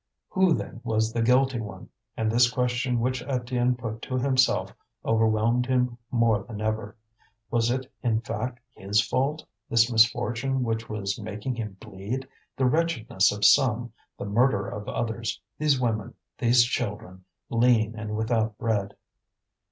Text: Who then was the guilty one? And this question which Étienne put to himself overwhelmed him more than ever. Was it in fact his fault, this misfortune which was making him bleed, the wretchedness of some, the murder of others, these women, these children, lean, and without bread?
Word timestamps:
Who 0.29 0.55
then 0.55 0.81
was 0.83 1.13
the 1.13 1.21
guilty 1.21 1.59
one? 1.59 1.89
And 2.17 2.31
this 2.31 2.49
question 2.49 2.99
which 3.01 3.23
Étienne 3.23 3.77
put 3.77 4.01
to 4.01 4.17
himself 4.17 4.73
overwhelmed 5.05 5.67
him 5.67 5.95
more 6.09 6.41
than 6.41 6.59
ever. 6.59 6.95
Was 7.51 7.69
it 7.69 7.85
in 8.01 8.21
fact 8.21 8.59
his 8.73 8.99
fault, 8.99 9.45
this 9.69 9.91
misfortune 9.91 10.63
which 10.63 10.89
was 10.89 11.19
making 11.21 11.53
him 11.53 11.77
bleed, 11.79 12.27
the 12.57 12.65
wretchedness 12.65 13.31
of 13.31 13.45
some, 13.45 13.93
the 14.17 14.25
murder 14.25 14.67
of 14.67 14.89
others, 14.89 15.39
these 15.59 15.79
women, 15.79 16.15
these 16.39 16.63
children, 16.63 17.23
lean, 17.51 17.93
and 17.95 18.15
without 18.17 18.57
bread? 18.57 18.95